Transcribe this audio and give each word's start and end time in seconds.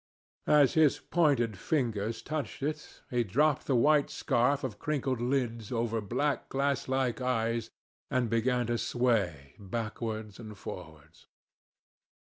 As 0.47 0.73
his 0.73 0.97
pointed 0.99 1.59
fingers 1.59 2.23
touched 2.23 2.63
it, 2.63 3.03
it 3.11 3.27
dropped 3.27 3.67
the 3.67 3.75
white 3.75 4.07
scurf 4.09 4.63
of 4.63 4.79
crinkled 4.79 5.21
lids 5.21 5.71
over 5.71 6.01
black, 6.01 6.49
glasslike 6.49 7.21
eyes 7.21 7.69
and 8.09 8.27
began 8.27 8.65
to 8.65 8.79
sway 8.79 9.53
backwards 9.59 10.39
and 10.39 10.57
forwards. 10.57 11.27